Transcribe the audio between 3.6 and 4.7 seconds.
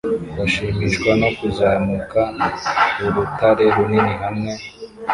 runini hamwe